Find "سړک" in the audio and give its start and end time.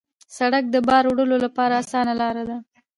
0.37-0.63